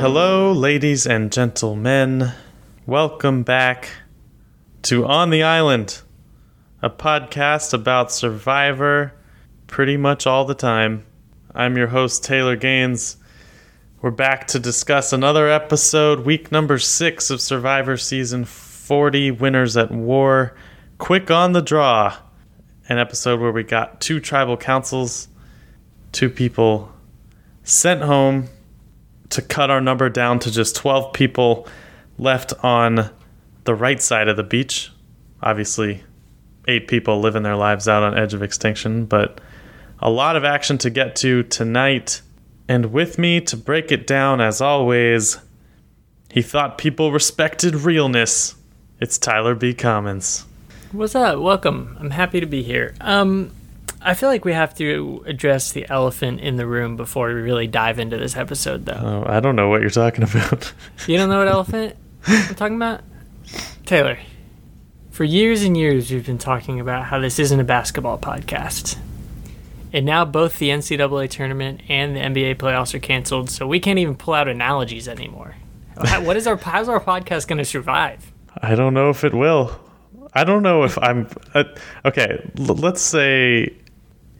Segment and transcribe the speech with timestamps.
[0.00, 2.30] Hello, ladies and gentlemen.
[2.86, 3.88] Welcome back
[4.82, 6.02] to On the Island,
[6.80, 9.12] a podcast about Survivor
[9.66, 11.04] pretty much all the time.
[11.52, 13.16] I'm your host, Taylor Gaines.
[14.00, 19.90] We're back to discuss another episode, week number six of Survivor Season 40 Winners at
[19.90, 20.54] War.
[20.98, 22.16] Quick on the draw.
[22.88, 25.26] An episode where we got two tribal councils,
[26.12, 26.92] two people
[27.64, 28.48] sent home
[29.30, 31.66] to cut our number down to just 12 people
[32.18, 33.10] left on
[33.64, 34.90] the right side of the beach.
[35.42, 36.02] Obviously,
[36.66, 39.40] eight people living their lives out on edge of extinction, but
[40.00, 42.22] a lot of action to get to tonight.
[42.68, 45.38] And with me to break it down, as always,
[46.30, 48.54] he thought people respected realness.
[49.00, 49.74] It's Tyler B.
[49.74, 50.44] Commons.
[50.92, 51.38] What's up?
[51.38, 51.96] Welcome.
[52.00, 52.94] I'm happy to be here.
[53.00, 53.50] Um,
[54.00, 57.66] I feel like we have to address the elephant in the room before we really
[57.66, 59.24] dive into this episode, though.
[59.26, 60.72] Oh, I don't know what you're talking about.
[61.06, 61.96] You don't know what elephant
[62.26, 63.00] I'm talking about?
[63.86, 64.18] Taylor,
[65.10, 68.98] for years and years, we've been talking about how this isn't a basketball podcast.
[69.92, 73.98] And now both the NCAA tournament and the NBA playoffs are canceled, so we can't
[73.98, 75.56] even pull out analogies anymore.
[76.22, 78.30] What is our how's our podcast going to survive?
[78.62, 79.80] I don't know if it will.
[80.34, 81.28] I don't know if I'm.
[81.54, 81.64] Uh,
[82.04, 83.74] okay, l- let's say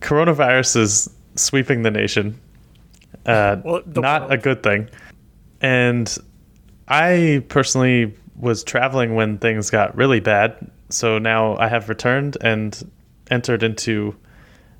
[0.00, 2.38] coronavirus is sweeping the nation.
[3.26, 4.32] Uh, Well, the not world.
[4.32, 4.88] a good thing.
[5.60, 6.16] And
[6.88, 10.56] I personally was traveling when things got really bad.
[10.90, 12.90] So now I have returned and
[13.30, 14.14] entered into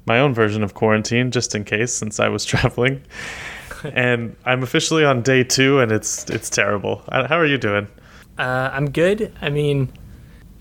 [0.06, 3.02] my own version of quarantine just in case since I was traveling.
[3.84, 7.02] and I'm officially on day 2 and it's it's terrible.
[7.08, 7.86] Uh, How are you doing?
[8.38, 9.32] Uh, I'm good.
[9.42, 9.92] I mean,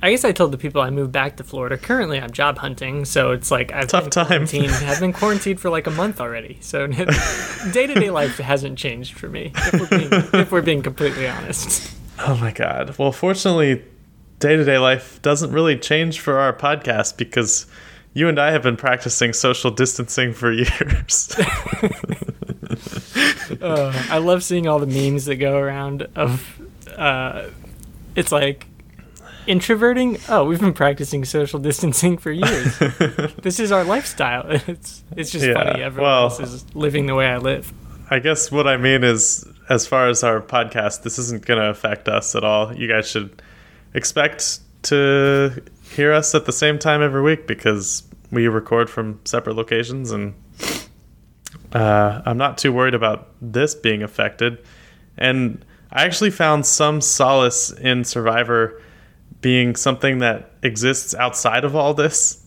[0.02, 1.76] I guess I told the people I moved back to Florida.
[1.76, 4.28] Currently, I'm job hunting, so it's like I've Tough been time.
[4.28, 4.72] quarantined.
[4.72, 6.58] I've been quarantined for like a month already.
[6.62, 9.52] So day to day life hasn't changed for me.
[9.56, 10.10] If we're, being,
[10.42, 11.92] if we're being completely honest.
[12.20, 12.96] Oh my god.
[13.00, 13.84] Well, fortunately,
[14.40, 17.66] day to day life doesn't really change for our podcast because
[18.14, 21.36] you and I have been practicing social distancing for years.
[23.62, 26.62] Uh, I love seeing all the memes that go around of.
[26.96, 27.50] Uh,
[28.16, 28.66] it's like
[29.48, 30.18] introverting.
[30.30, 32.78] Oh, we've been practicing social distancing for years.
[33.42, 34.46] this is our lifestyle.
[34.68, 35.82] It's it's just Yeah, funny.
[35.82, 37.72] Everyone well- else is living the way I live.
[38.10, 41.70] I guess what I mean is, as far as our podcast, this isn't going to
[41.70, 42.74] affect us at all.
[42.74, 43.42] You guys should
[43.94, 49.56] expect to hear us at the same time every week because we record from separate
[49.58, 50.34] locations and
[51.74, 54.64] uh, I'm not too worried about this being affected.
[55.18, 58.82] And I actually found some solace in Survivor
[59.42, 62.46] being something that exists outside of all this.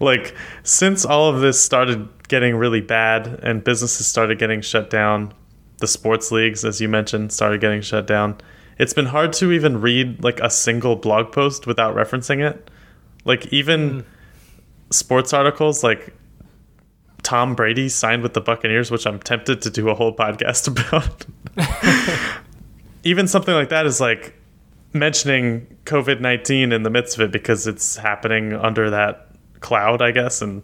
[0.00, 5.32] like, since all of this started getting really bad and businesses started getting shut down,
[5.78, 8.36] the sports leagues, as you mentioned, started getting shut down,
[8.78, 12.70] it's been hard to even read like a single blog post without referencing it.
[13.24, 14.00] Like, even hmm.
[14.90, 16.14] sports articles like
[17.26, 21.26] Tom Brady signed with the Buccaneers, which I'm tempted to do a whole podcast about.
[23.02, 24.34] Even something like that is like
[24.92, 29.28] mentioning COVID 19 in the midst of it because it's happening under that
[29.60, 30.42] cloud, I guess.
[30.42, 30.62] And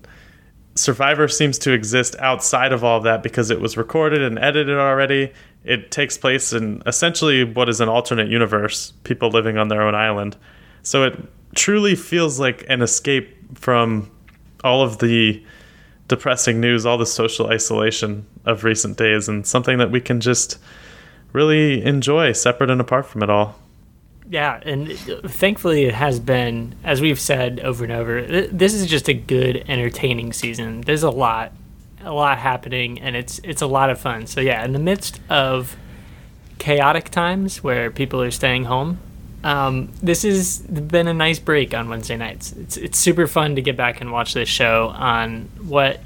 [0.74, 4.78] Survivor seems to exist outside of all of that because it was recorded and edited
[4.78, 5.32] already.
[5.64, 9.94] It takes place in essentially what is an alternate universe, people living on their own
[9.94, 10.36] island.
[10.82, 11.18] So it
[11.54, 14.10] truly feels like an escape from
[14.64, 15.44] all of the
[16.08, 20.58] depressing news, all the social isolation of recent days, and something that we can just
[21.32, 23.58] really enjoy separate and apart from it all.
[24.32, 28.72] Yeah, and uh, thankfully it has been, as we've said over and over, th- this
[28.72, 30.80] is just a good, entertaining season.
[30.80, 31.52] There's a lot,
[32.02, 34.26] a lot happening, and it's it's a lot of fun.
[34.26, 35.76] So yeah, in the midst of
[36.58, 39.00] chaotic times where people are staying home,
[39.44, 42.52] um, this has been a nice break on Wednesday nights.
[42.52, 46.00] It's it's super fun to get back and watch this show on what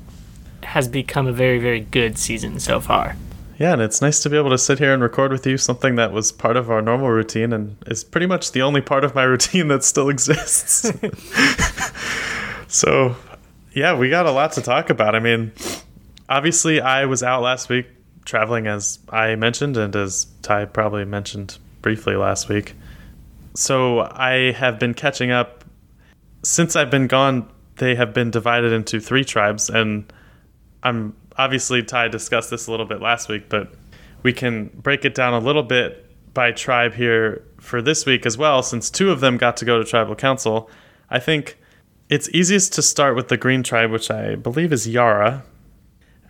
[0.65, 3.15] has become a very very good season so far.
[3.59, 5.97] Yeah, and it's nice to be able to sit here and record with you something
[5.97, 9.15] that was part of our normal routine and is pretty much the only part of
[9.15, 10.93] my routine that still exists.
[12.69, 13.17] so,
[13.73, 15.15] yeah, we got a lot to talk about.
[15.15, 15.53] I mean,
[16.29, 17.87] obviously, I was out last week
[18.27, 22.75] traveling, as I mentioned, and as Ty probably mentioned briefly last week.
[23.55, 25.65] So, I have been catching up.
[26.43, 30.13] Since I've been gone, they have been divided into three tribes, and
[30.83, 33.73] I'm obviously Ty discussed this a little bit last week, but
[34.23, 36.03] we can break it down a little bit
[36.35, 39.79] by tribe here for this week as well, since two of them got to go
[39.79, 40.71] to tribal council.
[41.09, 41.59] I think
[42.09, 45.45] it's easiest to start with the green tribe, which I believe is Yara,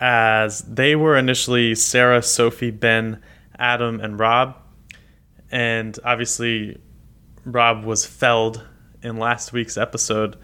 [0.00, 3.22] as they were initially Sarah, Sophie, Ben,
[3.58, 4.56] Adam, and Rob.
[5.50, 6.78] And obviously,
[7.44, 8.66] Rob was felled
[9.02, 10.36] in last week's episode,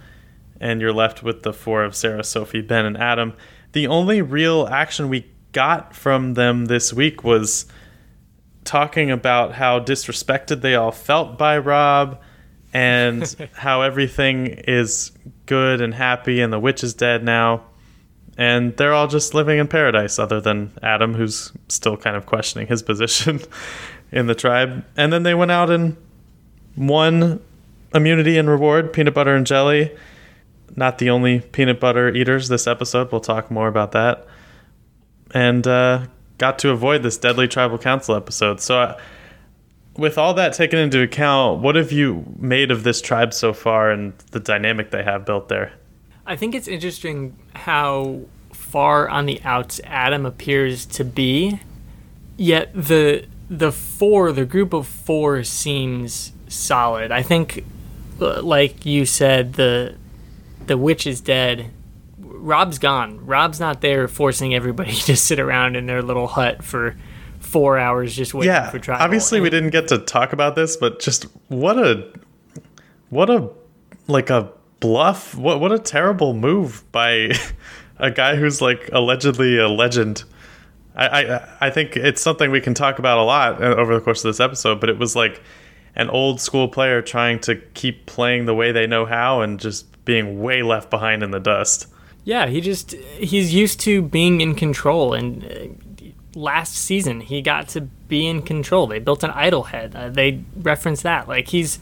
[0.61, 3.35] and you're left with the four of Sarah, Sophie, Ben, and Adam.
[3.73, 7.67] The only real action we got from them this week was
[8.65, 12.21] talking about how disrespected they all felt by Rob
[12.73, 15.13] and how everything is
[15.47, 17.65] good and happy and the witch is dead now.
[18.39, 22.67] And they're all just living in paradise, other than Adam, who's still kind of questioning
[22.67, 23.41] his position
[24.13, 24.85] in the tribe.
[24.97, 25.97] And then they went out and
[26.75, 27.43] won
[27.95, 29.95] immunity and reward peanut butter and jelly.
[30.75, 33.13] Not the only peanut butter eaters this episode.
[33.13, 34.27] We'll talk more about that.
[35.35, 36.07] And uh,
[36.39, 38.61] got to avoid this deadly tribal council episode.
[38.61, 39.01] So, uh,
[39.97, 43.91] with all that taken into account, what have you made of this tribe so far
[43.91, 45.75] and the dynamic they have built there?
[46.27, 48.23] I think it's interesting how
[48.53, 51.61] far on the outs Adam appears to be,
[52.37, 57.11] yet the the four, the group of four, seems solid.
[57.11, 57.65] I think,
[58.19, 59.97] like you said, the
[60.67, 61.70] the witch is dead.
[62.19, 63.25] Rob's gone.
[63.25, 66.97] Rob's not there forcing everybody to sit around in their little hut for
[67.41, 69.05] four hours just waiting yeah, for tribal.
[69.05, 72.11] Obviously, And- we didn't get to talk about this, but just what a
[73.11, 73.50] what a
[74.06, 74.50] like a
[74.81, 75.35] bluff.
[75.35, 77.32] What what a terrible move by
[77.99, 80.25] a guy who's like allegedly a legend.
[80.94, 84.00] I, I I think it's something we can talk about a lot uh, over the
[84.00, 85.43] course of this episode, but it was like
[85.94, 89.87] an old school player trying to keep playing the way they know how and just
[90.04, 91.87] being way left behind in the dust.
[92.25, 96.06] Yeah, he just he's used to being in control, and uh,
[96.38, 98.87] last season he got to be in control.
[98.87, 99.94] They built an idol head.
[99.96, 101.78] Uh, they reference that like he's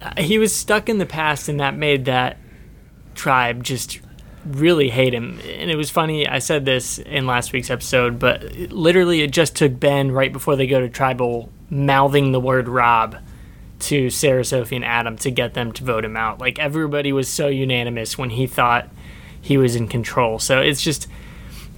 [0.00, 2.38] uh, he was stuck in the past, and that made that
[3.14, 4.00] tribe just
[4.46, 5.38] really hate him.
[5.44, 6.26] And it was funny.
[6.26, 10.32] I said this in last week's episode, but it- literally it just took Ben right
[10.32, 13.16] before they go to tribal mouthing the word Rob
[13.80, 16.40] to Sarah, Sophie, and Adam to get them to vote him out.
[16.40, 18.88] Like everybody was so unanimous when he thought
[19.40, 20.38] he was in control.
[20.38, 21.06] So it's just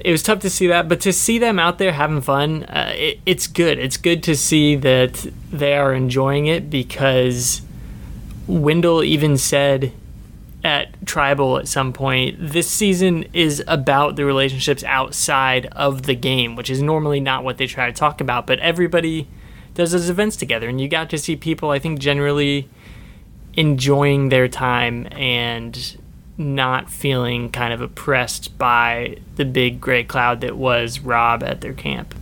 [0.01, 2.93] it was tough to see that, but to see them out there having fun, uh,
[2.95, 3.79] it, it's good.
[3.79, 7.61] It's good to see that they are enjoying it because
[8.47, 9.93] Wendell even said
[10.65, 16.57] at Tribal at some point, this season is about the relationships outside of the game,
[16.57, 19.29] which is normally not what they try to talk about, but everybody
[19.75, 22.69] does those events together, and you got to see people, I think, generally
[23.55, 25.97] enjoying their time and
[26.39, 31.75] not feeling kind of oppressed by the big gray cloud that was Rob at their
[31.75, 32.15] camp.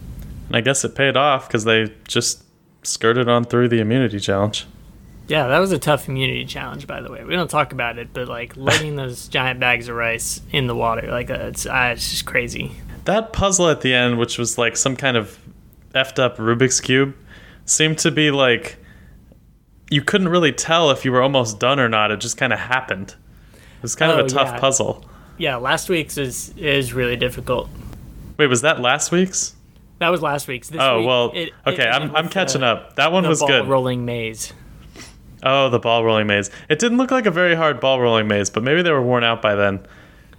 [0.49, 2.43] And I guess it paid off because they just
[2.83, 4.67] skirted on through the immunity challenge.
[5.29, 7.23] Yeah, that was a tough immunity challenge, by the way.
[7.23, 10.75] We don't talk about it, but like letting those giant bags of rice in the
[10.75, 12.73] water, like uh, it's, uh, it's just crazy.
[13.05, 15.39] That puzzle at the end, which was like some kind of
[15.95, 17.15] effed up Rubik's Cube,
[17.71, 18.77] seemed to be like
[19.91, 22.11] you couldn't really tell if you were almost done or not.
[22.11, 23.15] It just kind of happened.
[23.55, 24.61] It was kind Oh, of a oh, tough yeah.
[24.61, 25.05] puzzle.
[25.39, 27.69] Yeah, last week's is is really difficult.
[28.37, 29.55] Wait, was that last week's?
[30.01, 30.69] That was last week's.
[30.69, 31.89] This Oh week, well, it- it okay.
[31.89, 32.97] I'm I'm catching the- up.
[32.97, 33.69] That one The was ball good.
[33.69, 34.53] rolling maze.
[35.43, 36.51] Oh, the ball rolling maze.
[36.69, 39.23] It didn't look like a very hard ball rolling maze, but maybe they were worn
[39.23, 39.81] out by then.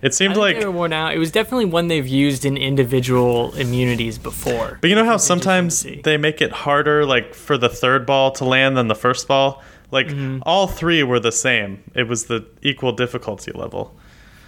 [0.01, 1.13] It seemed like they were worn out.
[1.13, 4.77] It was definitely one they've used in individual immunities before.
[4.81, 7.69] But you know how Which is interesting sometimes they make it harder, like for the
[7.69, 9.61] third ball to land than the first ball?
[9.91, 10.39] Like Mm-hmm.
[10.43, 11.83] all three were the same.
[11.95, 13.95] It was the equal difficulty level.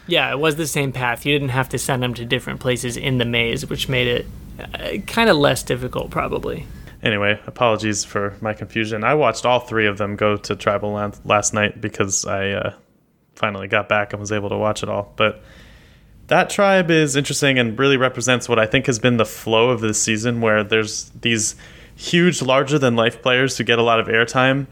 [0.07, 1.25] Yeah, it was the same path.
[1.25, 4.25] You didn't have to send them to different places in the maze, which made it
[4.59, 6.65] uh, kind of less difficult, probably.
[7.03, 9.03] Anyway, apologies for my confusion.
[9.03, 12.73] I watched all three of them go to Tribal Land last night because I uh,
[13.35, 15.13] finally got back and was able to watch it all.
[15.15, 15.43] But
[16.27, 19.81] that tribe is interesting and really represents what I think has been the flow of
[19.81, 21.55] this season, where there's these
[21.95, 24.67] huge, larger than life players who get a lot of airtime,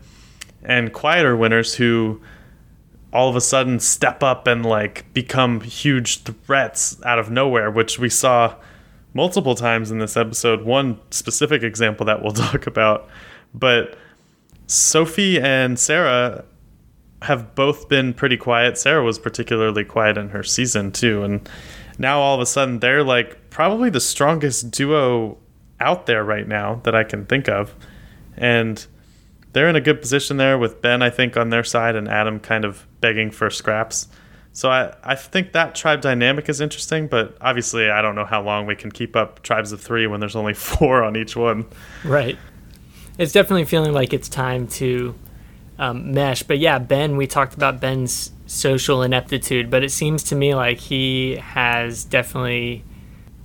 [0.63, 2.21] and quieter winners who
[3.11, 7.97] all of a sudden step up and like become huge threats out of nowhere, which
[7.97, 8.55] we saw
[9.13, 10.63] multiple times in this episode.
[10.63, 13.09] One specific example that we'll talk about,
[13.53, 13.97] but
[14.67, 16.45] Sophie and Sarah
[17.21, 18.77] have both been pretty quiet.
[18.77, 21.47] Sarah was particularly quiet in her season too, and
[21.97, 25.37] now all of a sudden they're like probably the strongest duo
[25.79, 27.75] out there right now that I can think of,
[28.37, 28.85] and
[29.53, 32.39] they're in a good position there with Ben, I think, on their side, and Adam
[32.39, 34.07] kind of begging for scraps.
[34.51, 38.41] So I, I think that tribe dynamic is interesting, but obviously I don't know how
[38.41, 41.65] long we can keep up tribes of three when there's only four on each one.
[42.03, 42.37] Right.
[43.17, 45.15] It's definitely feeling like it's time to
[45.79, 46.43] um, mesh.
[46.43, 50.77] But yeah, Ben, we talked about Ben's social ineptitude, but it seems to me like
[50.79, 52.83] he has definitely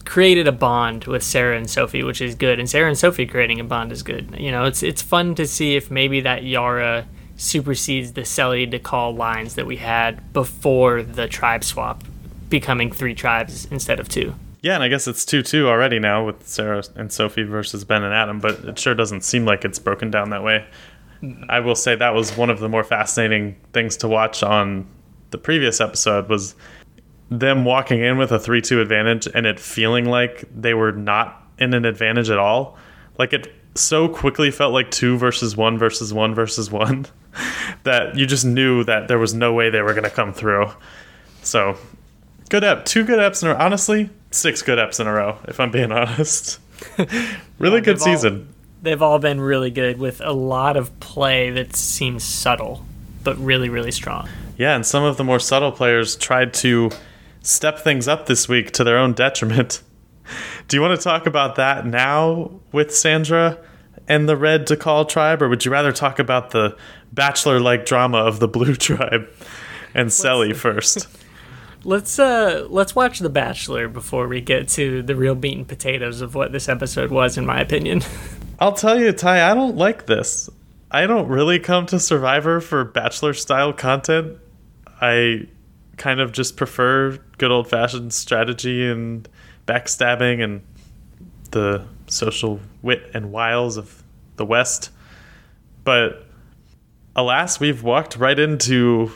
[0.04, 3.60] created a bond with Sarah and Sophie, which is good, and Sarah and Sophie creating
[3.60, 4.36] a bond is good.
[4.38, 9.54] You know, it's it's fun to see if maybe that Yara supersedes the Sele-Dakal lines
[9.56, 12.04] that we had before the tribe swap,
[12.48, 14.34] becoming three tribes instead of two.
[14.60, 18.02] Yeah, and I guess it's 2 2 already now with Sarah and Sophie versus Ben
[18.02, 20.64] and Adam, but it sure doesn't seem like it's broken down that way.
[21.48, 24.86] I will say that was one of the more fascinating things to watch on
[25.30, 26.54] the previous episode was
[27.30, 31.74] them walking in with a 3-2 advantage and it feeling like they were not in
[31.74, 32.76] an advantage at all.
[33.18, 37.06] Like it so quickly felt like 2 versus 1 versus 1 versus 1
[37.84, 40.70] that you just knew that there was no way they were going to come through.
[41.42, 41.76] So,
[42.48, 43.60] good ep, two good eps in a row.
[43.60, 46.60] Honestly, six good eps in a row, if I'm being honest.
[47.58, 48.53] really good they've all- season.
[48.84, 52.84] They've all been really good with a lot of play that seems subtle,
[53.22, 54.28] but really, really strong.
[54.58, 56.90] Yeah, and some of the more subtle players tried to
[57.40, 59.80] step things up this week to their own detriment.
[60.68, 63.56] Do you want to talk about that now with Sandra
[64.06, 66.76] and the Red Dakal tribe, or would you rather talk about the
[67.10, 69.30] bachelor like drama of the Blue tribe
[69.94, 71.08] and Sele first?
[71.86, 76.22] Let's uh let's watch The Bachelor before we get to the real meat and potatoes
[76.22, 78.02] of what this episode was, in my opinion.
[78.58, 80.48] I'll tell you, Ty, I don't like this.
[80.90, 84.38] I don't really come to Survivor for bachelor style content.
[85.00, 85.48] I
[85.96, 89.28] kind of just prefer good old fashioned strategy and
[89.66, 90.62] backstabbing and
[91.50, 94.02] the social wit and wiles of
[94.36, 94.90] the West.
[95.84, 96.26] But
[97.16, 99.10] alas, we've walked right into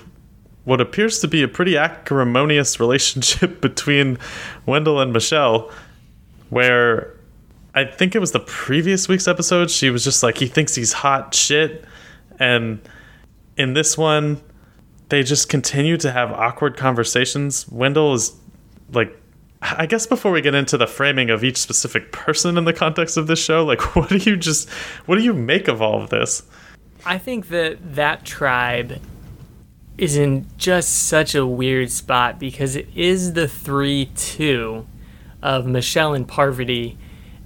[0.65, 4.19] what appears to be a pretty acrimonious relationship between
[4.67, 5.71] Wendell and Michelle,
[6.51, 7.15] where
[7.79, 9.71] I think it was the previous week's episode.
[9.71, 11.85] She was just like, he thinks he's hot shit.
[12.41, 12.81] And
[13.57, 14.41] in this one,
[15.11, 17.69] they just continue to have awkward conversations.
[17.69, 18.33] Wendell is
[18.93, 19.17] like,
[19.63, 23.17] I guess before we get into the framing of each specific person in the context
[23.17, 24.69] of this show, like, what do you just,
[25.07, 26.43] what do you make of all of this?
[27.07, 29.01] I think that that tribe
[29.97, 34.85] is in just such a weird spot because it is the 3 2
[35.43, 36.99] of Michelle and Parvati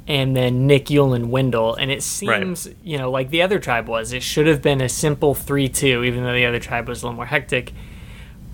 [0.09, 1.75] and then Nick, Yul, and Wendell.
[1.75, 4.13] And it seems, you know, like the other tribe was.
[4.13, 7.07] It should have been a simple 3 2, even though the other tribe was a
[7.07, 7.73] little more hectic.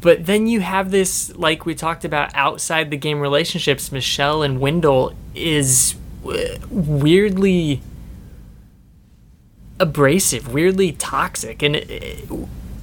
[0.01, 3.91] But then you have this, like we talked about, outside the game relationships.
[3.91, 6.35] Michelle and Wendell is uh,
[6.71, 7.81] weirdly
[9.81, 12.29] abrasive, weirdly toxic, and it, it-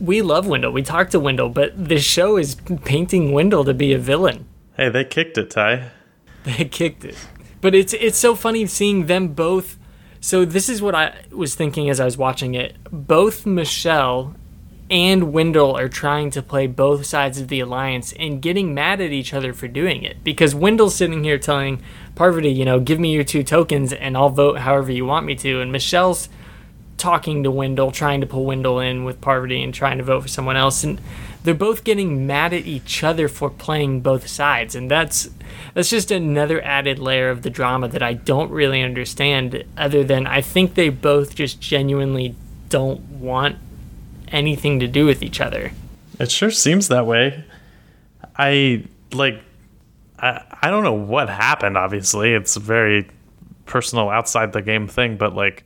[0.01, 0.72] we love Wendell.
[0.74, 4.45] We talk to Wendell, but the show is painting Wendell to be a villain.
[4.75, 5.91] Hey, they kicked it, Ty.
[6.43, 7.15] They kicked it,
[7.65, 9.79] but it's it's so funny seeing them both.
[10.22, 12.75] So this is what I was thinking as I was watching it.
[12.91, 14.36] Both Michelle
[14.91, 19.10] and Wendell are trying to play both sides of the alliance and getting mad at
[19.10, 21.81] each other for doing it because Wendell's sitting here telling
[22.13, 25.34] Parvati, you know, give me your two tokens and I'll vote however you want me
[25.38, 26.29] to, and Michelle's
[27.05, 30.27] talking to Wendell, trying to pull Wendell in with Parvati and trying to vote for
[30.27, 30.83] someone else.
[30.83, 31.00] And
[31.43, 34.74] they're both getting mad at each other for playing both sides.
[34.74, 35.29] And that's
[35.75, 40.25] that's just another added layer of the drama that I don't really understand, other than
[40.25, 42.33] I think they both just genuinely
[42.69, 43.57] don't want
[44.29, 45.74] anything to do with each other.
[46.19, 47.43] It sure seems that way.
[48.35, 48.83] I
[49.13, 49.43] like
[50.17, 52.33] I I don't know what happened obviously.
[52.33, 53.07] It's very
[53.67, 55.65] personal outside the game thing, but like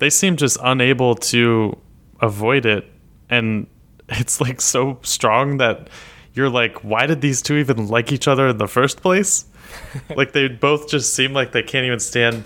[0.00, 1.78] they seem just unable to
[2.20, 2.90] avoid it
[3.30, 3.66] and
[4.08, 5.88] it's like so strong that
[6.34, 9.44] you're like why did these two even like each other in the first place?
[10.16, 12.44] like they both just seem like they can't even stand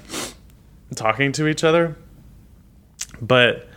[0.94, 1.96] talking to each other.
[3.20, 3.68] But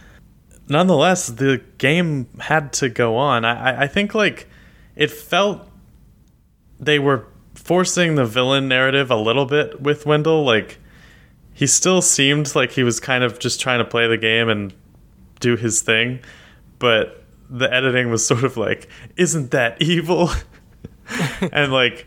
[0.67, 3.45] nonetheless, the game had to go on.
[3.45, 4.47] I, I- think like
[4.95, 5.67] it felt
[6.79, 10.43] they were forcing the villain narrative a little bit with Wendell.
[10.43, 10.77] Like
[11.57, 14.71] he still seemed like he was kind of just trying to play the game and
[15.39, 16.19] do his thing,
[16.77, 20.29] but the editing was sort of like, "Isn't that evil?"
[21.51, 22.05] and like,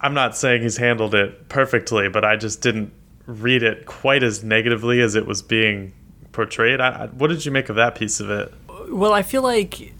[0.00, 2.92] I'm not saying he's handled it perfectly, but I just didn't
[3.26, 5.92] read it quite as negatively as it was being
[6.30, 6.80] portrayed.
[6.80, 8.54] I, what did you make of that piece of it?
[8.88, 9.94] Well, I feel like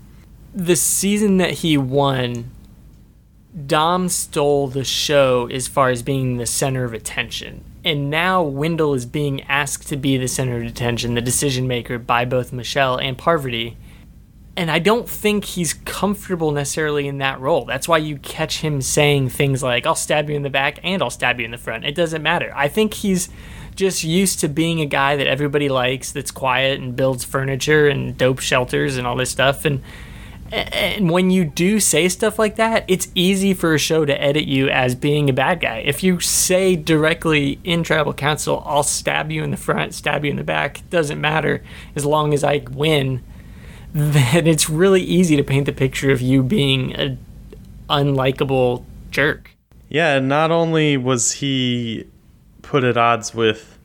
[0.55, 2.53] the season that he won,
[3.67, 7.65] Dom stole the show as far as being the center of attention.
[7.85, 11.99] And now Wendell is being asked to be the center of attention, the decision maker
[11.99, 13.77] by both Michelle and Parvati.
[14.57, 17.65] And I don't think he's comfortable necessarily in that role.
[17.65, 21.01] That's why you catch him saying things like, I'll stab you in the back and
[21.01, 21.85] I'll stab you in the front.
[21.85, 22.53] It doesn't matter.
[22.57, 23.29] I think he's
[23.77, 28.19] just used to being a guy that everybody likes, that's quiet and builds furniture and
[28.19, 29.65] dope shelters and all this stuff.
[29.65, 29.81] And
[30.51, 34.45] And when you do say stuff like that, it's easy for a show to edit
[34.45, 35.79] you as being a bad guy.
[35.79, 40.31] If you say directly in tribal council, I'll stab you in the front, stab you
[40.31, 41.63] in the back, doesn't matter
[41.95, 43.23] as long as I win,
[43.93, 47.19] then it's really easy to paint the picture of you being a
[47.91, 49.51] unlikable jerk.
[49.89, 52.07] Yeah, not only was he
[52.63, 53.79] put at odds with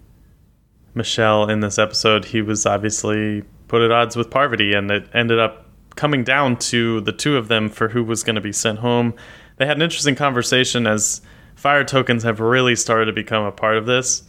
[0.94, 5.40] Michelle in this episode, he was obviously put at odds with Parvati, and it ended
[5.40, 5.63] up
[5.96, 9.14] coming down to the two of them for who was going to be sent home.
[9.58, 11.22] They had an interesting conversation as
[11.56, 14.24] fire tokens have really started to become a part of this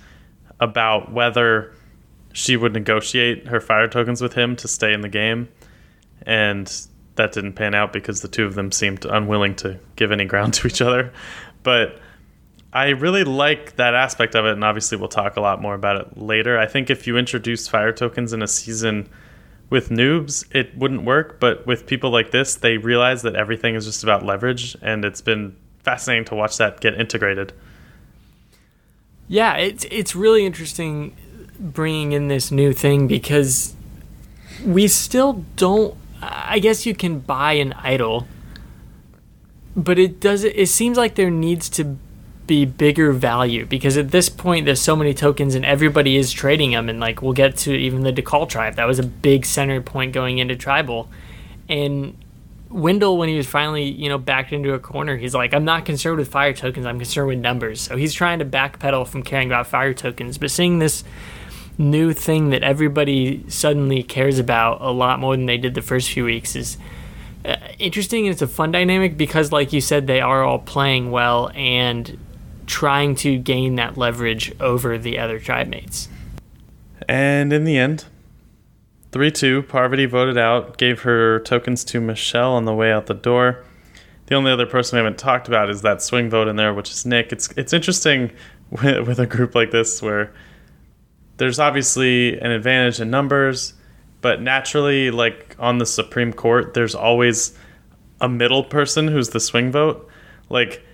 [0.60, 1.74] about whether
[2.32, 5.48] she would negotiate her fire tokens with him to stay in the game.
[6.22, 6.70] And
[7.16, 10.54] that didn't pan out because the two of them seemed unwilling to give any ground
[10.54, 11.12] to each other.
[11.62, 12.00] But
[12.72, 15.96] I really like that aspect of it, and obviously we'll talk a lot more about
[15.96, 16.58] it later.
[16.58, 19.08] I think if you introduce fire tokens in a season
[19.70, 23.84] with noobs, it wouldn't work, but with people like this, they realize that everything is
[23.84, 27.52] just about leverage, and it's been fascinating to watch that get integrated.
[29.28, 31.16] Yeah, it's it's really interesting
[31.58, 33.74] bringing in this new thing because
[34.64, 38.26] we still don't I guess you can buy an idol,
[39.76, 40.44] but it does.
[40.44, 41.96] It seems like there needs to
[42.46, 46.72] be bigger value because at this point there's so many tokens and everybody is trading
[46.72, 48.74] them and like we'll get to even the Dakal tribe.
[48.74, 51.08] That was a big center point going into tribal.
[51.68, 52.16] And
[52.68, 55.86] Wendell when he was finally you know backed into a corner he's like I'm not
[55.86, 57.80] concerned with fire tokens I'm concerned with numbers.
[57.80, 61.04] So he's trying to backpedal from caring about fire tokens but seeing this
[61.78, 66.10] new thing that everybody suddenly cares about a lot more than they did the first
[66.10, 66.78] few weeks is
[67.44, 71.10] uh, interesting and it's a fun dynamic because like you said they are all playing
[71.10, 72.16] well and
[72.66, 76.08] trying to gain that leverage over the other tribe mates
[77.08, 78.04] and in the end
[79.12, 83.62] 3-2 parvati voted out gave her tokens to michelle on the way out the door.
[84.26, 86.90] The only other person we haven't talked about is that swing vote in there which
[86.90, 87.30] is nick.
[87.30, 88.32] It's it's interesting
[88.70, 90.32] with, with a group like this where
[91.36, 93.74] there's obviously an advantage in numbers,
[94.20, 97.56] but naturally, like on the Supreme Court, there's always
[98.20, 100.08] a middle person who's the swing vote.
[100.48, 100.84] Like,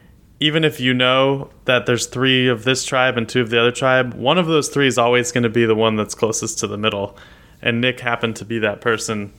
[0.40, 3.70] even if you know that there's three of this tribe and two of the other
[3.70, 6.66] tribe, one of those three is always going to be the one that's closest to
[6.66, 7.16] the middle.
[7.60, 9.32] And Nick happened to be that person.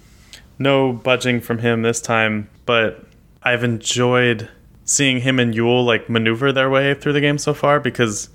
[0.59, 3.03] No budging from him this time, but
[3.41, 4.47] I've enjoyed
[4.85, 8.29] seeing him and Yul like maneuver their way through the game so far because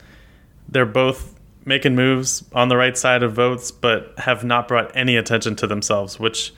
[0.68, 5.16] they're both making moves on the right side of votes, but have not brought any
[5.16, 6.52] attention to themselves, which,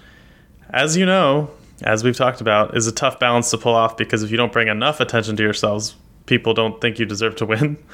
[0.71, 1.51] as you know,
[1.83, 4.53] as we've talked about, is a tough balance to pull off because if you don't
[4.53, 7.79] bring enough attention to yourselves, people don't think you deserve to win.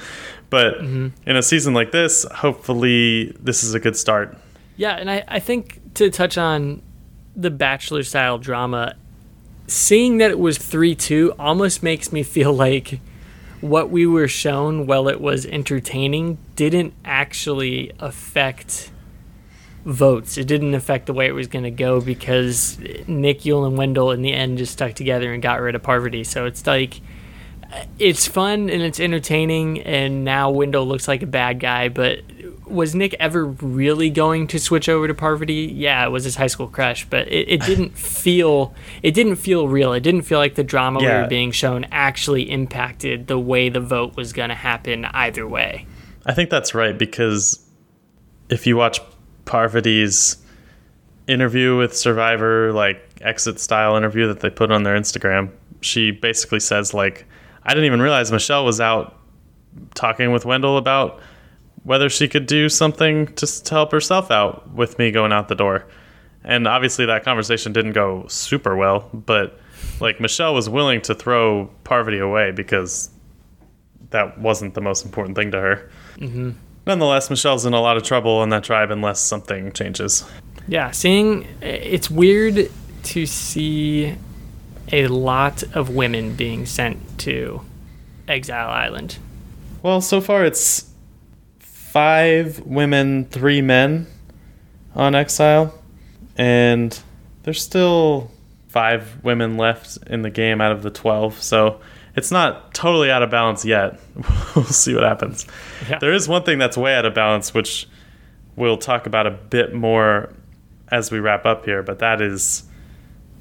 [0.51, 1.09] But mm-hmm.
[1.29, 4.37] in a season like this, hopefully this is a good start.
[4.77, 6.81] Yeah, and I, I think to touch on
[7.35, 8.95] the Bachelor style drama,
[9.67, 13.01] seeing that it was 3 2 almost makes me feel like
[13.63, 18.91] what we were shown, while it was entertaining, didn't actually affect
[19.85, 20.39] votes.
[20.39, 24.11] It didn't affect the way it was going to go because Nick, Yul and Wendell
[24.11, 26.25] in the end just stuck together and got rid of Parvati.
[26.25, 27.01] So it's like
[27.99, 32.21] it's fun and it's entertaining, and now Wendell looks like a bad guy, but
[32.67, 35.73] was Nick ever really going to switch over to Parvati?
[35.75, 39.69] Yeah, it was his high school crush, but it, it didn't feel it didn't feel
[39.69, 39.93] real.
[39.93, 41.17] It didn't feel like the drama yeah.
[41.17, 45.47] we were being shown actually impacted the way the vote was going to happen either
[45.47, 45.87] way.
[46.27, 47.61] I think that's right because
[48.49, 49.01] if you watch
[49.45, 50.39] Parvati's
[51.27, 56.61] interview with Survivor, like exit style interview that they put on their Instagram, she basically
[56.61, 57.27] says like,
[57.63, 59.19] "I didn't even realize Michelle was out
[59.95, 61.21] talking with Wendell about."
[61.85, 65.55] whether she could do something to, to help herself out with me going out the
[65.55, 65.87] door.
[66.43, 69.59] And obviously, that conversation didn't go super well, but
[70.01, 73.11] like Michelle was willing to throw Parvati away because
[74.11, 75.91] that wasn't the most important thing to her.
[76.17, 76.51] Mm-hmm.
[76.87, 80.25] Nonetheless, Michelle's in a lot of trouble in that tribe unless something changes.
[80.69, 82.71] Yeah, seeing it's weird
[83.05, 84.17] to see
[84.93, 87.63] a lot of women being sent to
[88.29, 89.19] Exile Island.
[89.83, 90.91] Well, so far it's
[91.59, 94.07] five women, three men
[94.95, 95.75] on Exile,
[96.37, 96.99] and
[97.43, 98.31] there's still
[98.69, 101.43] five women left in the game out of the 12.
[101.43, 101.81] So
[102.17, 104.01] it's not totally out of balance yet.
[104.57, 105.47] we'll see what happens.
[105.89, 105.99] Yeah.
[105.99, 107.89] There is one thing that's way out of balance, which
[108.57, 110.33] we'll talk about a bit more
[110.91, 112.65] as we wrap up here, but that is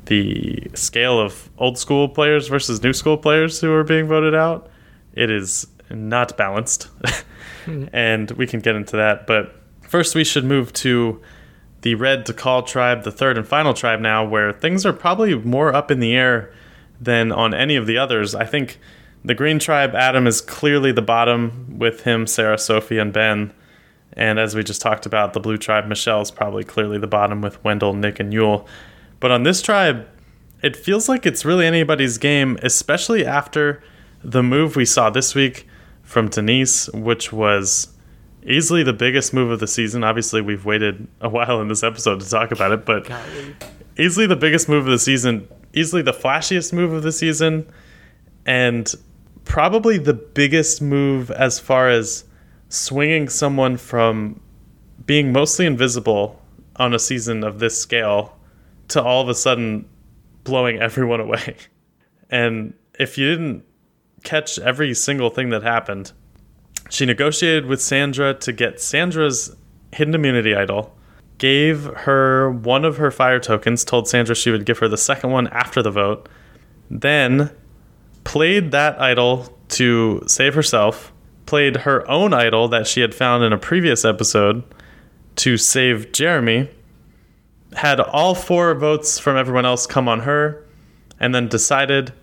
[0.06, 4.70] the scale of old school players versus new school players who are being voted out.
[5.14, 6.90] It is not balanced.
[7.66, 7.86] Hmm.
[7.94, 9.28] and we can get into that.
[9.28, 11.22] But first, we should move to
[11.82, 15.74] the Red Dakal tribe, the third and final tribe now, where things are probably more
[15.74, 16.54] up in the air
[17.04, 18.36] than on any of the others.
[18.36, 18.80] I think
[19.24, 23.54] the Green tribe, Adam is clearly the bottom with him, Sarah, Sophie, and Ben.
[24.14, 27.42] And as we just talked about, the Blue tribe, Michelle is probably clearly the bottom
[27.42, 28.68] with Wendell, Nick, and Yul.
[29.20, 30.08] But on this tribe,
[30.62, 33.82] it feels like it's really anybody's game, especially after
[34.24, 35.68] the move we saw this week
[36.04, 37.90] from Denise, which was
[38.46, 40.04] easily the biggest move of the season.
[40.04, 43.10] Obviously, we've waited a while in this episode to talk about it, but
[43.98, 47.70] easily the biggest move of the season, easily the flashiest move of the season,
[48.46, 48.94] and
[49.46, 52.26] probably the biggest move as far as
[52.70, 54.40] swinging someone from
[55.06, 56.42] being mostly invisible
[56.78, 58.38] on a season of this scale
[58.88, 59.88] to all of a sudden
[60.44, 61.56] blowing everyone away.
[62.30, 63.64] And if you didn't
[64.24, 66.12] catch every single thing that happened,
[66.90, 69.56] she negotiated with Sandra to get Sandra's
[69.92, 70.96] hidden immunity idol,
[71.44, 75.30] gave her one of her fire tokens, told Sandra she would give her the second
[75.30, 76.30] one after the vote,
[76.90, 77.52] then
[78.24, 81.12] played that idol to save herself,
[81.46, 84.64] played her own idol that she had found in a previous episode
[85.36, 86.70] to save Jeremy
[87.74, 90.66] had all four votes from everyone else come on her,
[91.20, 92.14] and then decided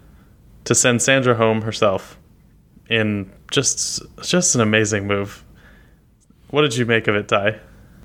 [0.65, 2.19] to send Sandra home herself.
[2.89, 5.45] In just just an amazing move.
[6.49, 7.61] What did you make of it, Ty?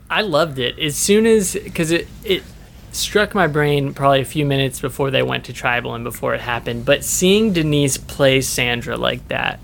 [0.09, 2.43] I loved it as soon as because it it
[2.91, 6.41] struck my brain probably a few minutes before they went to tribal and before it
[6.41, 6.85] happened.
[6.85, 9.59] But seeing Denise play Sandra like that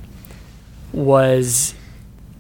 [0.92, 1.74] was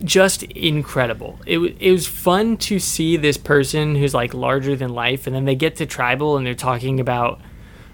[0.03, 1.39] just incredible.
[1.45, 5.45] It, it was fun to see this person who's like larger than life, and then
[5.45, 7.39] they get to tribal and they're talking about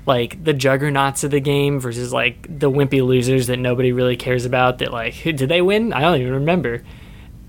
[0.05, 4.45] like the juggernauts of the game versus like the wimpy losers that nobody really cares
[4.45, 4.79] about.
[4.79, 5.93] That like, did they win?
[5.93, 6.83] I don't even remember.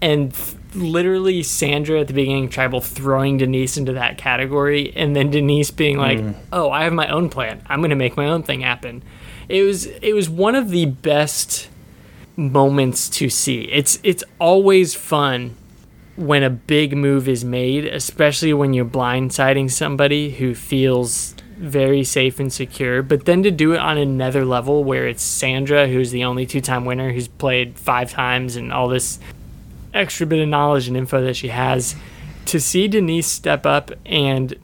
[0.02, 5.14] And th- literally Sandra at the beginning of tribal throwing Denise into that category, and
[5.14, 6.34] then Denise being like, mm.
[6.52, 7.62] "Oh, I have my own plan.
[7.66, 9.02] I'm going to make my own thing happen."
[9.48, 11.68] It was it was one of the best
[12.36, 13.62] moments to see.
[13.62, 15.56] It's it's always fun
[16.16, 22.38] when a big move is made, especially when you're blindsiding somebody who feels very safe
[22.38, 23.02] and secure.
[23.02, 26.60] But then to do it on another level where it's Sandra, who's the only two
[26.60, 29.18] time winner, who's played five times and all this
[29.98, 31.96] extra bit of knowledge and info that she has,
[32.46, 34.54] to see Denise step up and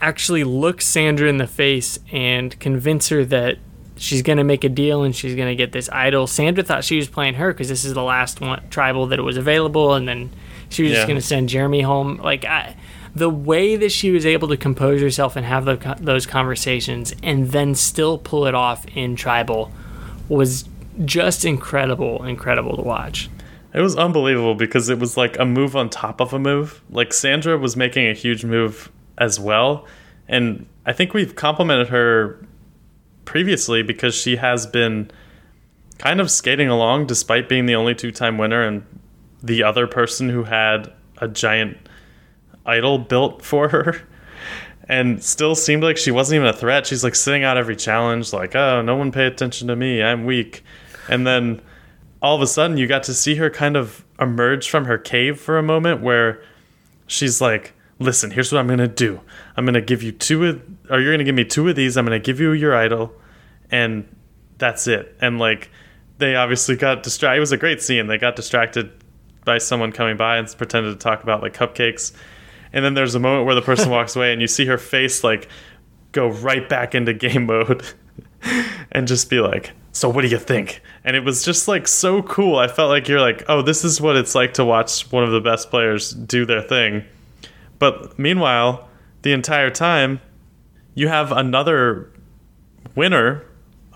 [0.00, 3.58] actually look Sandra in the face and convince her that
[3.96, 6.26] she's going to make a deal and she's going to get this idol.
[6.26, 9.22] Sandra thought she was playing her because this is the last one tribal that it
[9.22, 10.30] was available, and then
[10.68, 10.98] she was yeah.
[10.98, 12.18] just going to send Jeremy home.
[12.18, 12.76] Like I,
[13.14, 17.48] the way that she was able to compose herself and have the, those conversations, and
[17.50, 19.72] then still pull it off in tribal,
[20.28, 20.68] was
[21.04, 23.30] just incredible, incredible to watch.
[23.76, 26.82] It was unbelievable because it was like a move on top of a move.
[26.88, 29.86] Like Sandra was making a huge move as well,
[30.26, 32.42] and I think we've complimented her
[33.26, 35.10] previously because she has been
[35.98, 38.82] kind of skating along despite being the only two time winner and
[39.42, 41.76] the other person who had a giant
[42.64, 44.00] idol built for her
[44.88, 46.86] and still seemed like she wasn't even a threat.
[46.86, 50.02] She's like sitting out every challenge, like, oh, no one pay attention to me.
[50.02, 50.64] I'm weak.
[51.10, 51.60] And then
[52.26, 55.38] all of a sudden, you got to see her kind of emerge from her cave
[55.38, 56.42] for a moment where
[57.06, 59.20] she's like, listen, here's what I'm going to do.
[59.56, 60.60] I'm going to give you two of,
[60.90, 61.96] or you're going to give me two of these.
[61.96, 63.12] I'm going to give you your idol,
[63.70, 64.12] and
[64.58, 65.16] that's it.
[65.20, 65.70] And like,
[66.18, 67.36] they obviously got distracted.
[67.36, 68.08] It was a great scene.
[68.08, 68.90] They got distracted
[69.44, 72.12] by someone coming by and pretended to talk about like cupcakes.
[72.72, 75.22] And then there's a moment where the person walks away and you see her face
[75.22, 75.46] like
[76.10, 77.84] go right back into game mode
[78.90, 80.82] and just be like, so what do you think?
[81.06, 82.58] And it was just like so cool.
[82.58, 85.30] I felt like you're like, oh, this is what it's like to watch one of
[85.30, 87.04] the best players do their thing.
[87.78, 88.88] But meanwhile,
[89.22, 90.20] the entire time,
[90.94, 92.10] you have another
[92.96, 93.44] winner,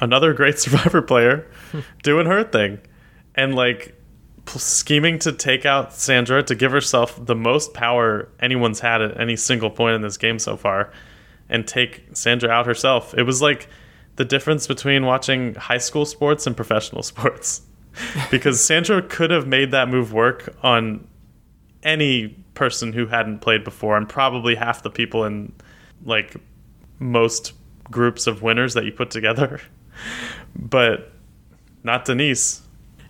[0.01, 1.51] another great Survivor player,
[2.05, 2.79] doing her thing,
[3.35, 3.97] and like
[4.47, 9.37] scheming to take out Sandra to give herself the most power anyone's had at any
[9.37, 10.93] single point in this game so far,
[11.49, 13.15] and take Sandra out herself.
[13.19, 13.69] It was like
[14.21, 17.63] the difference between watching high school sports and professional sports.
[18.31, 21.09] because Sandra could have made that move work on
[21.83, 25.55] any person who hadn't played before, and probably half the people in
[26.05, 26.37] like
[26.99, 27.55] most
[27.91, 29.59] groups of winners that you put together.
[30.55, 31.13] but
[31.83, 32.61] not Denise.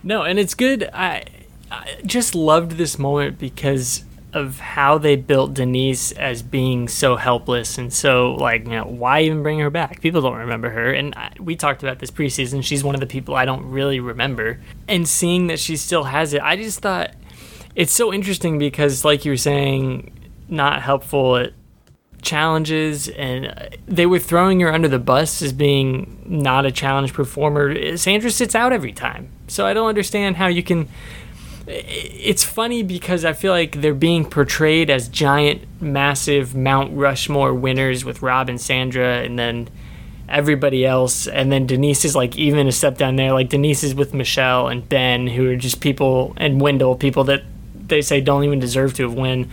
[0.05, 0.89] No, and it's good.
[0.93, 1.25] I,
[1.73, 7.79] I just loved this moment because of how they built Denise as being so helpless
[7.79, 10.01] and so like you know why even bring her back?
[10.01, 12.63] People don't remember her, and I, we talked about this preseason.
[12.63, 16.35] She's one of the people I don't really remember, and seeing that she still has
[16.35, 17.15] it, I just thought
[17.75, 20.13] it's so interesting because, like you were saying,
[20.49, 21.53] not helpful at
[22.23, 27.13] challenges and uh, they were throwing her under the bus as being not a challenge
[27.13, 27.97] performer.
[27.97, 29.31] Sandra sits out every time.
[29.49, 30.89] So I don't understand how you can
[31.71, 38.05] it's funny because I feel like they're being portrayed as giant, massive Mount Rushmore winners
[38.05, 39.69] with Rob and Sandra, and then
[40.29, 41.27] everybody else.
[41.27, 43.33] And then Denise is like even a step down there.
[43.33, 47.43] Like Denise is with Michelle and Ben, who are just people, and Wendell, people that
[47.75, 49.51] they say don't even deserve to have won.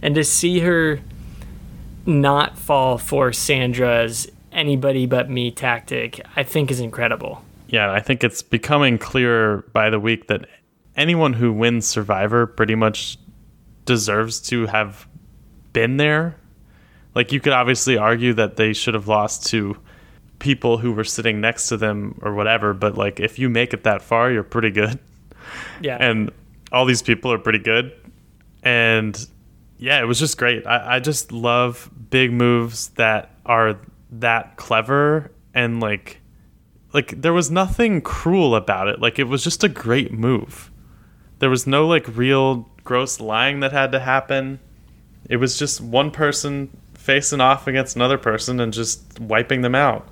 [0.00, 1.00] And to see her
[2.06, 7.44] not fall for Sandra's anybody but me tactic, I think is incredible.
[7.68, 10.48] Yeah, I think it's becoming clearer by the week that
[10.98, 13.16] anyone who wins Survivor pretty much
[13.86, 15.08] deserves to have
[15.72, 16.36] been there.
[17.14, 19.78] Like you could obviously argue that they should have lost to
[20.38, 23.84] people who were sitting next to them or whatever, but like if you make it
[23.84, 24.98] that far, you're pretty good.
[25.80, 25.96] Yeah.
[25.98, 26.30] And
[26.72, 27.94] all these people are pretty good.
[28.62, 29.18] And
[29.78, 30.66] yeah, it was just great.
[30.66, 33.78] I, I just love big moves that are
[34.10, 36.20] that clever and like
[36.92, 39.00] like there was nothing cruel about it.
[39.00, 40.70] Like it was just a great move.
[41.38, 44.60] There was no like real gross lying that had to happen.
[45.28, 50.08] It was just one person facing off against another person and just wiping them out.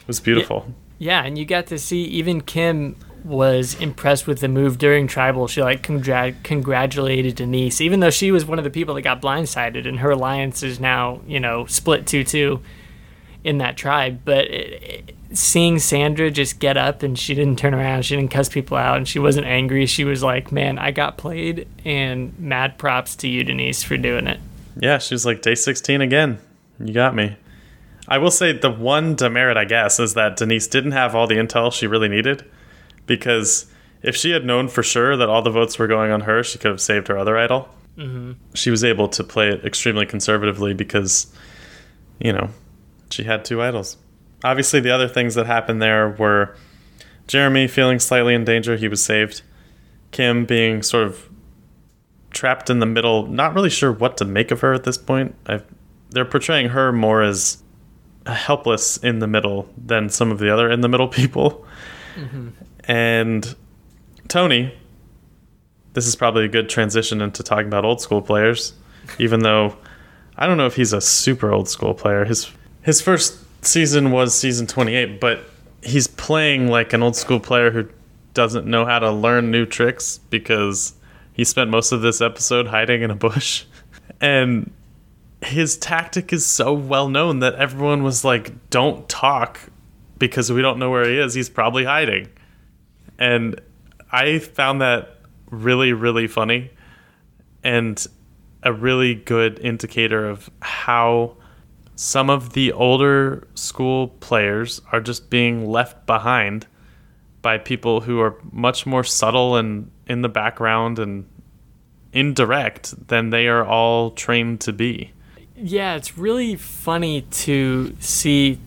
[0.00, 0.74] It was beautiful.
[0.98, 5.48] Yeah, and you got to see even Kim was impressed with the move during tribal.
[5.48, 9.20] She like congr- congratulated Denise, even though she was one of the people that got
[9.20, 12.60] blindsided, and her alliance is now you know split two two
[13.42, 14.20] in that tribe.
[14.24, 18.30] But it, it, seeing Sandra just get up and she didn't turn around, she didn't
[18.30, 19.86] cuss people out, and she wasn't angry.
[19.86, 24.26] She was like, "Man, I got played," and mad props to you, Denise, for doing
[24.26, 24.40] it.
[24.78, 26.38] Yeah, she was like day sixteen again.
[26.78, 27.36] You got me.
[28.08, 31.36] I will say the one demerit, I guess, is that Denise didn't have all the
[31.36, 32.44] intel she really needed
[33.06, 33.66] because
[34.02, 36.58] if she had known for sure that all the votes were going on her, she
[36.58, 37.68] could have saved her other idol.
[37.98, 38.32] Mm-hmm.
[38.54, 41.34] She was able to play it extremely conservatively because,
[42.20, 42.50] you know,
[43.10, 43.96] she had two idols.
[44.44, 46.54] Obviously, the other things that happened there were
[47.26, 49.42] Jeremy feeling slightly in danger, he was saved.
[50.12, 51.28] Kim being sort of
[52.30, 55.34] trapped in the middle, not really sure what to make of her at this point.
[55.46, 55.64] I've,
[56.10, 57.62] they're portraying her more as
[58.26, 61.66] helpless in the middle than some of the other in the middle people.
[62.16, 62.48] Mm-hmm.
[62.84, 63.54] And
[64.28, 64.74] Tony,
[65.94, 68.74] this is probably a good transition into talking about old school players,
[69.18, 69.76] even though
[70.36, 72.24] I don't know if he's a super old school player.
[72.24, 72.50] His
[72.82, 75.40] his first season was season 28, but
[75.82, 77.88] he's playing like an old school player who
[78.34, 80.94] doesn't know how to learn new tricks because
[81.32, 83.64] he spent most of this episode hiding in a bush.
[84.18, 84.72] And
[85.42, 89.60] his tactic is so well known that everyone was like, don't talk
[90.18, 91.34] because we don't know where he is.
[91.34, 92.28] He's probably hiding.
[93.18, 93.60] And
[94.10, 95.18] I found that
[95.50, 96.70] really, really funny
[97.62, 98.06] and
[98.62, 101.36] a really good indicator of how
[101.96, 106.66] some of the older school players are just being left behind
[107.40, 111.26] by people who are much more subtle and in the background and
[112.12, 115.12] indirect than they are all trained to be.
[115.56, 118.58] Yeah, it's really funny to see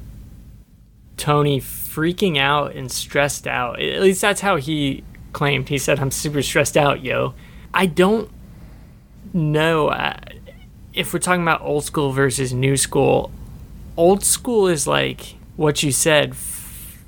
[1.18, 3.80] Tony freaking out and stressed out.
[3.80, 5.70] At least that's how he claimed.
[5.70, 7.36] He said, I'm super stressed out, yo.
[7.74, 8.32] I don't
[9.34, 10.18] know uh,
[11.00, 13.32] if we're talking about old school versus new school.
[13.96, 17.06] Old school is like what you said f-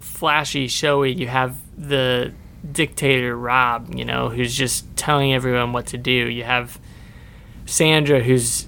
[0.00, 1.12] flashy, showy.
[1.12, 2.32] You have the
[2.72, 6.10] dictator, Rob, you know, who's just telling everyone what to do.
[6.10, 6.80] You have
[7.64, 8.66] Sandra, who's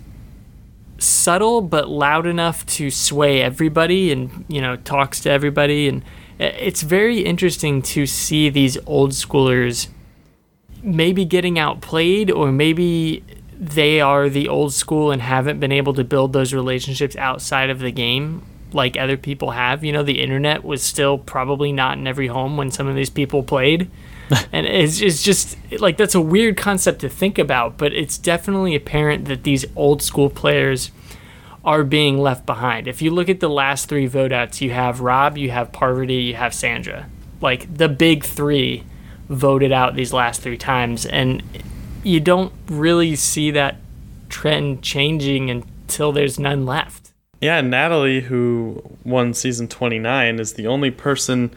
[0.98, 6.04] subtle but loud enough to sway everybody and you know talks to everybody and
[6.38, 9.88] it's very interesting to see these old schoolers
[10.82, 13.24] maybe getting outplayed or maybe
[13.60, 17.78] they are the old school and haven't been able to build those relationships outside of
[17.78, 18.42] the game
[18.72, 22.56] like other people have you know the internet was still probably not in every home
[22.56, 23.90] when some of these people played
[24.52, 28.74] and it's, it's just like that's a weird concept to think about, but it's definitely
[28.74, 30.90] apparent that these old school players
[31.64, 32.86] are being left behind.
[32.86, 36.14] If you look at the last three vote outs, you have Rob, you have Parvati,
[36.14, 37.08] you have Sandra.
[37.40, 38.84] Like the big three
[39.28, 41.42] voted out these last three times, and
[42.02, 43.76] you don't really see that
[44.28, 47.12] trend changing until there's none left.
[47.40, 51.50] Yeah, Natalie, who won season 29, is the only person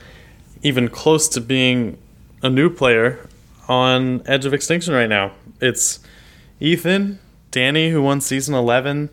[0.62, 1.98] even close to being
[2.42, 3.28] a new player
[3.68, 5.34] on Edge of Extinction right now.
[5.60, 6.00] It's
[6.60, 7.20] Ethan,
[7.52, 9.10] Danni, who won season 11,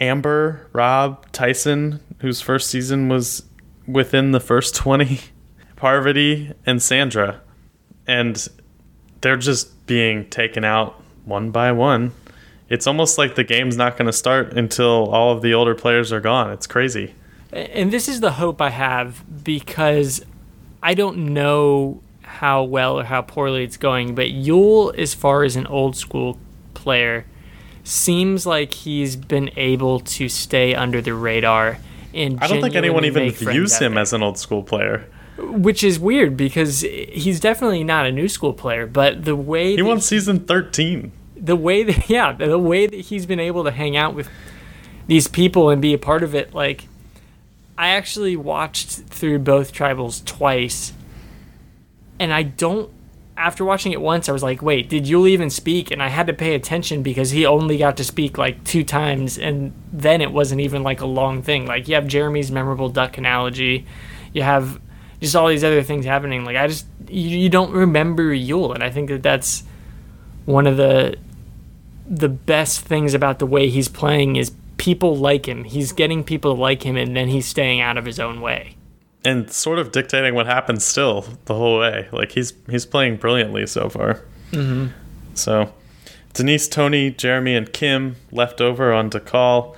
[0.00, 3.44] Amber, Rob, Tyson, whose first season was
[3.86, 5.20] within the first 20,
[5.76, 7.40] Parvati, and Sandra.
[8.06, 8.48] And
[9.20, 12.12] they're just being taken out one by one.
[12.68, 16.10] it's almost like the game's not going to start until all of the older players
[16.10, 16.50] are gone.
[16.50, 17.14] It's crazy.
[17.52, 20.24] And this is the hope I have because
[20.82, 25.54] I don't know how well or how poorly it's going, but Yul, as far as
[25.54, 26.38] an old school
[26.72, 27.26] player,
[27.84, 31.78] seems like he's been able to stay under the radar.
[32.14, 35.06] And I don't think anyone even views him as an old school player.
[35.42, 38.86] Which is weird because he's definitely not a new school player.
[38.86, 41.12] But the way He won season 13.
[41.36, 44.28] the way that yeah the way that he's been able to hang out with
[45.08, 46.86] these people and be a part of it like
[47.76, 50.92] i actually watched through both tribals twice
[52.20, 52.88] and i don't
[53.36, 56.28] after watching it once i was like wait did Yul even speak and i had
[56.28, 60.30] to pay attention because he only got to speak like two times and then it
[60.32, 63.84] wasn't even like a long thing like you have jeremy's memorable duck analogy
[64.32, 64.80] you have
[65.22, 68.84] just all these other things happening like i just you, you don't remember Yul and
[68.84, 69.64] i think that that's
[70.44, 71.16] one of the
[72.06, 75.62] the best things about the way he's playing is people like him.
[75.64, 78.76] He's getting people to like him, and then he's staying out of his own way.
[79.24, 82.08] and sort of dictating what happens still the whole way.
[82.10, 84.20] Like he's he's playing brilliantly so far.
[84.50, 84.88] Mm-hmm.
[85.34, 85.72] So
[86.34, 89.76] Denise, Tony, Jeremy, and Kim left over on Dakal.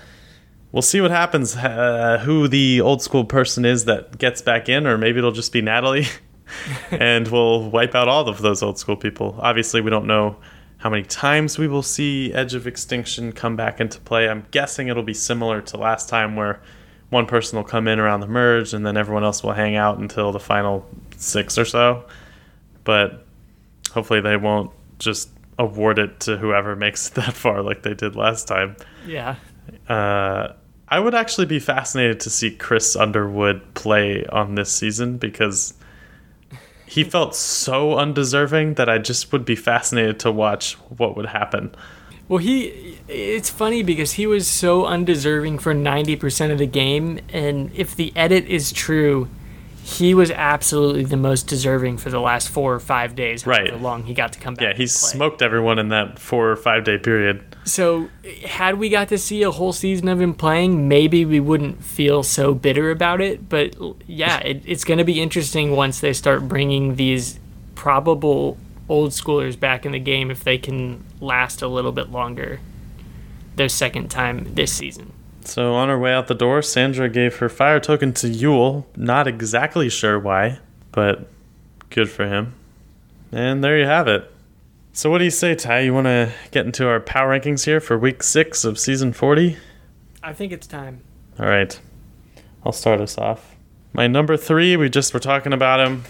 [0.74, 1.54] We'll see what happens.
[1.54, 5.52] Uh, who the old school person is that gets back in, or maybe it'll just
[5.52, 6.08] be Natalie,
[6.90, 9.38] and we'll wipe out all of those old school people.
[9.38, 10.34] Obviously, we don't know
[10.78, 14.28] how many times we will see Edge of Extinction come back into play.
[14.28, 16.60] I'm guessing it'll be similar to last time, where
[17.08, 19.98] one person will come in around the merge, and then everyone else will hang out
[19.98, 20.84] until the final
[21.16, 22.04] six or so.
[22.82, 23.24] But
[23.92, 28.16] hopefully, they won't just award it to whoever makes it that far, like they did
[28.16, 28.74] last time.
[29.06, 29.36] Yeah.
[29.88, 30.54] Uh,
[30.94, 35.74] I would actually be fascinated to see Chris Underwood play on this season because
[36.86, 41.74] he felt so undeserving that I just would be fascinated to watch what would happen.
[42.28, 42.96] Well, he.
[43.08, 48.12] It's funny because he was so undeserving for 90% of the game, and if the
[48.14, 49.28] edit is true,
[49.86, 53.80] he was absolutely the most deserving for the last four or five days, however Right.
[53.82, 54.62] long he got to come back.
[54.62, 57.44] Yeah, he smoked everyone in that four or five day period.
[57.64, 58.08] So,
[58.46, 62.22] had we got to see a whole season of him playing, maybe we wouldn't feel
[62.22, 63.50] so bitter about it.
[63.50, 67.38] But yeah, it, it's going to be interesting once they start bringing these
[67.74, 68.56] probable
[68.88, 72.58] old schoolers back in the game if they can last a little bit longer
[73.56, 75.12] their second time this season.
[75.44, 78.84] So on her way out the door, Sandra gave her fire token to Yul.
[78.96, 80.58] Not exactly sure why,
[80.92, 81.28] but
[81.90, 82.54] good for him.
[83.30, 84.30] And there you have it.
[84.92, 85.80] So what do you say, Ty?
[85.80, 89.56] You want to get into our power rankings here for week six of season 40?
[90.22, 91.02] I think it's time.
[91.38, 91.78] All right.
[92.64, 93.56] I'll start us off.
[93.92, 96.04] My number three, we just were talking about him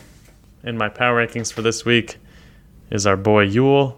[0.63, 2.19] in my power rankings for this week,
[2.91, 3.97] is our boy Yul.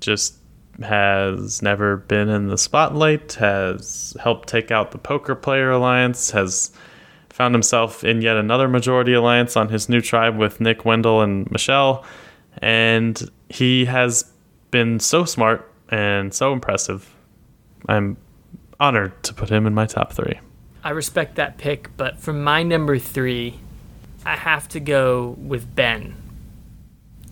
[0.00, 0.34] Just
[0.82, 6.72] has never been in the spotlight, has helped take out the Poker Player Alliance, has
[7.28, 11.50] found himself in yet another majority alliance on his new tribe with Nick Wendell and
[11.50, 12.04] Michelle.
[12.58, 14.30] And he has
[14.70, 17.14] been so smart and so impressive.
[17.88, 18.16] I'm
[18.78, 20.40] honored to put him in my top three.
[20.82, 23.60] I respect that pick, but for my number three,
[24.24, 26.14] I have to go with Ben.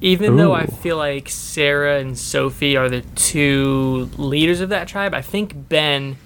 [0.01, 5.13] Even though I feel like Sarah and Sophie are the two leaders of that tribe,
[5.13, 6.17] I think Ben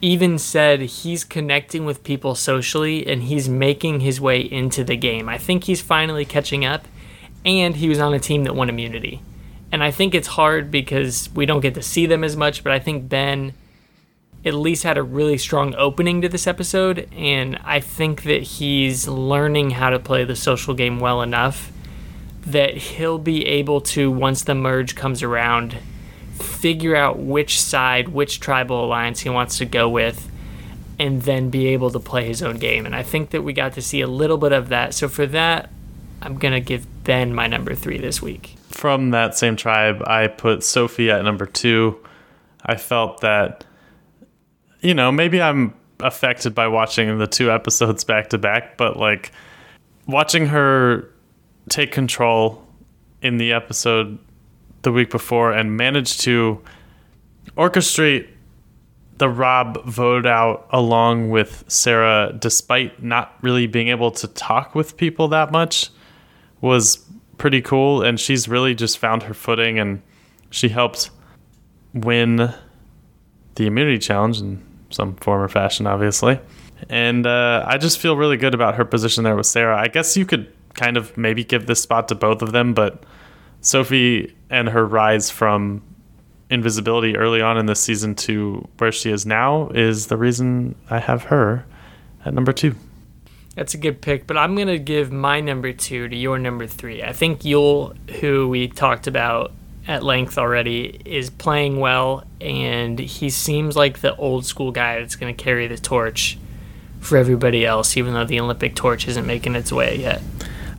[0.00, 5.28] even said he's connecting with people socially and he's making his way into the game.
[5.28, 6.86] I think he's finally catching up,
[7.44, 9.22] and he was on a team that won immunity.
[9.70, 12.72] And I think it's hard because we don't get to see them as much, but
[12.72, 13.54] I think Ben
[14.44, 19.06] at least had a really strong opening to this episode, and I think that he's
[19.06, 21.70] learning how to play the social game well enough
[22.46, 25.78] that he'll be able to, once the merge comes around,
[26.34, 30.30] figure out which side, which tribal alliance he wants to go with,
[30.98, 32.86] and then be able to play his own game.
[32.86, 34.94] And I think that we got to see a little bit of that.
[34.94, 35.70] So for that,
[36.22, 38.56] I'm going to give Ben my number three this week.
[38.68, 41.98] From that same tribe, I put Sophie at number two.
[42.64, 43.64] I felt that,
[44.80, 49.32] you know, maybe I'm affected by watching the two episodes back to back, but like
[50.06, 51.10] watching her
[51.68, 52.64] take control
[53.22, 54.18] in the episode
[54.82, 56.60] the week before and manage to
[57.56, 58.28] orchestrate
[59.18, 64.96] the Rob vote out along with Sarah, despite not really being able to talk with
[64.96, 65.90] people that much,
[66.60, 67.04] was
[67.38, 68.02] pretty cool.
[68.02, 70.02] And she's really just found her footing and
[70.50, 71.10] she helped
[71.92, 72.52] win
[73.54, 76.40] the immunity challenge in some form or fashion, obviously.
[76.88, 79.78] And uh, I just feel really good about her position there with Sarah.
[79.78, 83.04] I guess you could kind of maybe give this spot to both of them, but
[83.60, 85.82] Sophie and her rise from
[86.50, 90.98] invisibility early on in this season to where she is now is the reason I
[90.98, 91.64] have her
[92.24, 92.74] at number two.
[93.54, 96.66] That's a good pick, but I'm going to give my number two to your number
[96.66, 97.02] three.
[97.02, 99.52] I think Yul, who we talked about
[99.86, 105.14] at length already, is playing well, and he seems like the old school guy that's
[105.14, 106.36] going to carry the torch
[106.98, 110.20] for everybody else, even though the Olympic torch isn't making its way yet.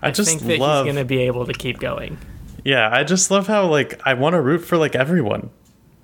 [0.01, 0.85] I just think that love.
[0.85, 2.17] he's going to be able to keep going.
[2.63, 5.49] Yeah, I just love how like I want to root for like everyone.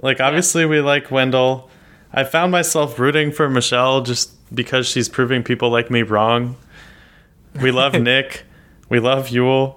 [0.02, 1.70] Like obviously we like Wendell.
[2.14, 6.56] I found myself rooting for Michelle just because she's proving people like me wrong.
[7.62, 8.44] We love Nick.
[8.90, 9.76] We love Yul.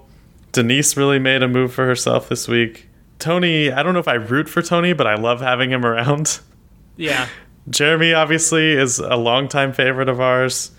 [0.51, 2.87] Denise really made a move for herself this week.
[3.19, 6.39] Tony, I don't know if I root for Tony, but I love having him around.
[6.97, 7.27] Yeah.
[7.69, 10.71] Jeremy obviously is a longtime favorite of ours.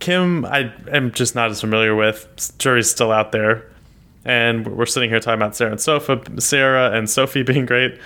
[0.00, 2.52] Kim, I am just not as familiar with.
[2.58, 3.70] Jury's still out there,
[4.24, 7.98] and we're sitting here talking about Sarah and Sophie, Sarah and Sophie being great,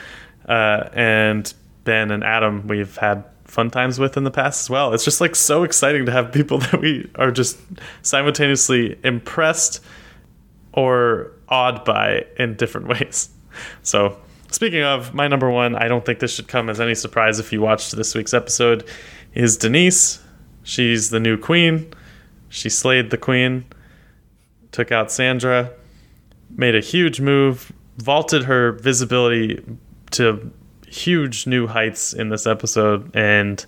[0.48, 1.52] uh, and
[1.84, 4.92] Ben and Adam we've had fun times with in the past as well.
[4.92, 7.58] It's just like so exciting to have people that we are just
[8.02, 9.80] simultaneously impressed
[10.72, 13.28] or awed by in different ways.
[13.82, 14.18] So,
[14.50, 17.52] speaking of my number one, I don't think this should come as any surprise if
[17.52, 18.84] you watched this week's episode,
[19.34, 20.23] is Denise.
[20.64, 21.92] She's the new queen.
[22.48, 23.64] She slayed the queen,
[24.72, 25.70] took out Sandra,
[26.50, 29.62] made a huge move, vaulted her visibility
[30.12, 30.50] to
[30.88, 33.64] huge new heights in this episode, and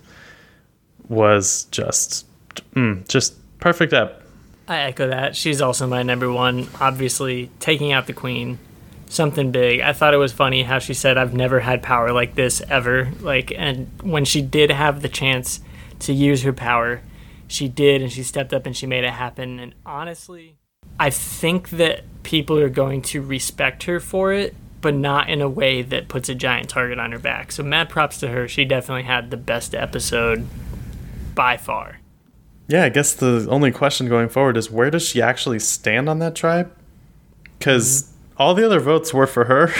[1.07, 2.25] was just,
[2.73, 4.23] mm, just perfect up.
[4.67, 5.35] I echo that.
[5.35, 6.67] She's also my number one.
[6.79, 8.59] Obviously, taking out the queen,
[9.07, 9.81] something big.
[9.81, 13.09] I thought it was funny how she said, "I've never had power like this ever."
[13.21, 15.61] Like, and when she did have the chance
[15.99, 17.01] to use her power,
[17.47, 19.59] she did, and she stepped up and she made it happen.
[19.59, 20.57] And honestly,
[20.99, 25.49] I think that people are going to respect her for it, but not in a
[25.49, 27.51] way that puts a giant target on her back.
[27.51, 28.47] So, mad props to her.
[28.47, 30.47] She definitely had the best episode
[31.35, 31.99] by far.
[32.67, 36.19] Yeah, I guess the only question going forward is where does she actually stand on
[36.19, 36.71] that tribe?
[37.57, 38.41] Because mm-hmm.
[38.41, 39.71] all the other votes were for her.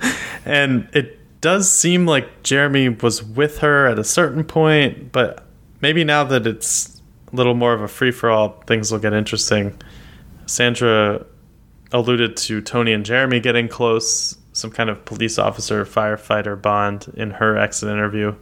[0.44, 5.45] and it does seem like Jeremy was with her at a certain point, but
[5.80, 7.00] maybe now that it's
[7.32, 9.80] a little more of a free for all, things will get interesting.
[10.46, 11.24] Sandra
[11.92, 17.32] alluded to Tony and Jeremy getting close, some kind of police officer firefighter bond in
[17.32, 18.34] her exit interview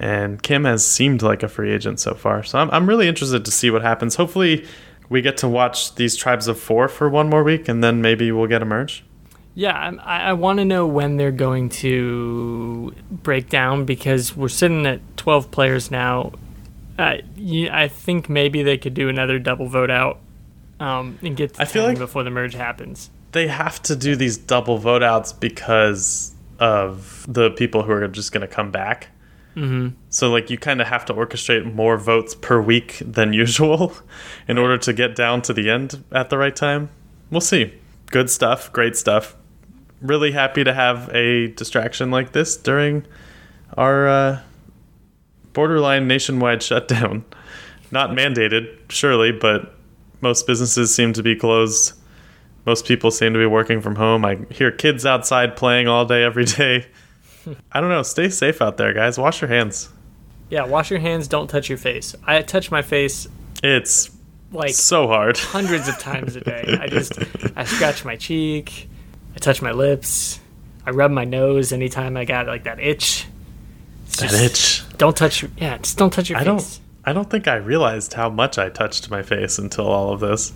[0.00, 2.42] and Kim has seemed like a free agent so far.
[2.42, 4.16] So I'm, I'm really interested to see what happens.
[4.16, 4.66] Hopefully,
[5.08, 8.32] we get to watch these tribes of four for one more week, and then maybe
[8.32, 9.04] we'll get a merge.
[9.54, 14.86] Yeah, I, I want to know when they're going to break down because we're sitting
[14.86, 16.32] at 12 players now.
[16.98, 17.18] Uh,
[17.70, 20.20] I think maybe they could do another double vote out
[20.80, 23.10] um, and get to I feel like before the merge happens.
[23.32, 28.32] They have to do these double vote outs because of the people who are just
[28.32, 29.08] going to come back.
[29.56, 29.96] Mm-hmm.
[30.08, 33.94] So like you kind of have to orchestrate more votes per week than usual
[34.48, 36.90] in order to get down to the end at the right time.
[37.30, 37.74] We'll see.
[38.10, 39.36] Good stuff, great stuff.
[40.02, 43.06] Really happy to have a distraction like this during
[43.76, 44.40] our uh,
[45.52, 47.24] borderline nationwide shutdown.
[47.90, 49.74] Not mandated, surely, but
[50.20, 51.92] most businesses seem to be closed.
[52.64, 54.24] Most people seem to be working from home.
[54.24, 56.86] I hear kids outside playing all day, every day.
[57.72, 58.02] I don't know.
[58.02, 59.18] Stay safe out there, guys.
[59.18, 59.88] Wash your hands.
[60.48, 61.28] Yeah, wash your hands.
[61.28, 62.14] Don't touch your face.
[62.24, 63.26] I touch my face.
[63.62, 64.10] It's
[64.52, 65.38] like so hard.
[65.38, 66.78] hundreds of times a day.
[66.80, 67.18] I just
[67.56, 68.88] I scratch my cheek.
[69.34, 70.40] I touch my lips.
[70.86, 73.26] I rub my nose anytime I got like that itch.
[74.06, 74.82] It's that itch.
[74.98, 75.44] Don't touch.
[75.56, 76.46] Yeah, just don't touch your I face.
[76.46, 76.80] don't.
[77.04, 80.52] I don't think I realized how much I touched my face until all of this.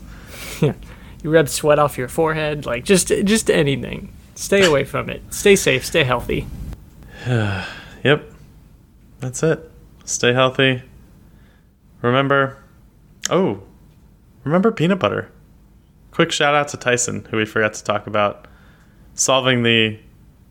[0.61, 0.75] Yeah,
[1.23, 2.67] you rub sweat off your forehead.
[2.67, 4.13] Like just just anything.
[4.35, 5.23] Stay away from it.
[5.33, 5.85] Stay safe.
[5.85, 6.47] Stay healthy.
[7.27, 8.31] yep.
[9.21, 9.71] That's it.
[10.05, 10.83] Stay healthy.
[12.03, 12.59] Remember,
[13.31, 13.63] oh,
[14.45, 15.31] remember peanut butter.
[16.11, 18.47] Quick shout out to Tyson, who we forgot to talk about,
[19.17, 19.99] solving the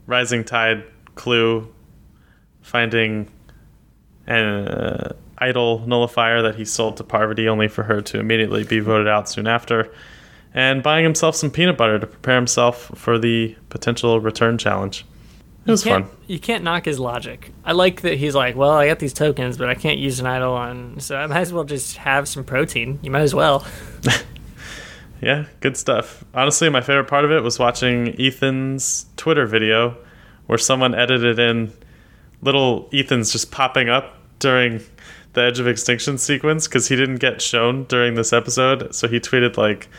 [0.08, 0.84] rising tide
[1.16, 1.74] clue,
[2.62, 3.32] finding
[4.28, 8.80] an uh, idol nullifier that he sold to Parvati only for her to immediately be
[8.80, 9.92] voted out soon after,
[10.54, 15.06] and buying himself some peanut butter to prepare himself for the potential return challenge.
[15.66, 16.08] It was you fun.
[16.28, 17.52] You can't knock his logic.
[17.64, 20.28] I like that he's like, well, I got these tokens, but I can't use an
[20.28, 23.00] idol on, so I might as well just have some protein.
[23.02, 23.66] You might as well.
[25.26, 26.24] yeah, good stuff.
[26.36, 29.98] Honestly, my favorite part of it was watching Ethan's Twitter video
[30.46, 31.74] where someone edited in
[32.44, 34.82] little Ethan's just popping up during
[35.34, 38.94] the Edge of Extinction sequence because he didn't get shown during this episode.
[38.94, 39.90] So he tweeted like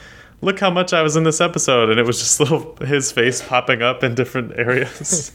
[0.42, 3.42] look how much I was in this episode, and it was just little his face
[3.42, 5.32] popping up in different areas.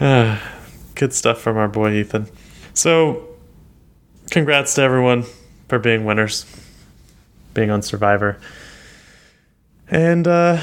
[0.96, 2.26] Good stuff from our boy Ethan.
[2.72, 3.28] So,
[4.32, 5.24] congrats to everyone
[5.68, 6.46] for being winners,
[7.54, 8.38] being on Survivor,
[9.88, 10.60] and uh,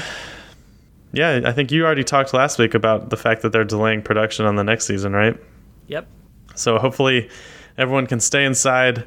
[1.12, 4.46] yeah, I think you already talked last week about the fact that they're delaying production
[4.46, 5.36] on the next season, right?
[5.88, 6.06] Yep.
[6.54, 7.28] So hopefully,
[7.76, 9.06] everyone can stay inside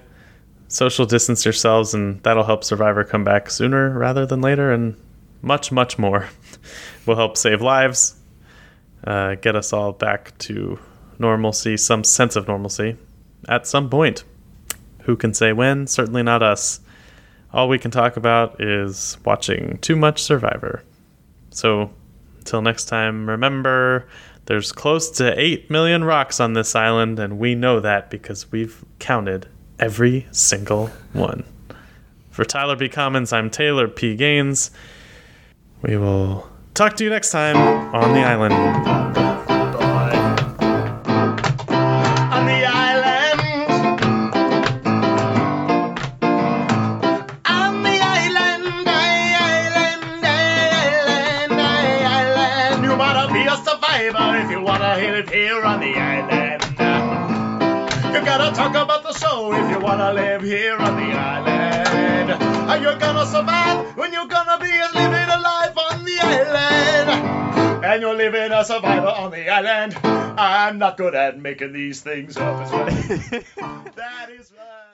[0.68, 4.96] social distance yourselves, and that'll help Survivor come back sooner rather than later, and
[5.42, 6.28] much, much more.
[7.06, 8.16] will help save lives,
[9.06, 10.80] uh, get us all back to
[11.20, 12.98] normalcy, some sense of normalcy
[13.48, 14.24] at some point.
[15.04, 15.88] Who can say when?
[15.88, 16.80] Certainly not us.
[17.56, 20.84] All we can talk about is watching too much Survivor.
[21.52, 21.90] So,
[22.40, 24.10] until next time, remember
[24.48, 28.84] there's close to 8 million rocks on this island, and we know that because we've
[29.00, 29.48] counted
[29.80, 31.46] every single one.
[32.30, 32.90] For Tyler B.
[32.90, 34.18] Commons, I'm Taylor P.
[34.18, 34.72] Gaines.
[35.82, 37.56] We will talk to you next time
[37.96, 39.05] on the island.
[59.98, 62.32] Show if you wanna live here on the island.
[62.70, 67.86] Are you gonna survive when you're gonna be living a life on the island?
[67.86, 69.96] And you're living a survivor on the island.
[70.04, 72.70] I'm not good at making these things up.
[73.96, 74.85] That is right.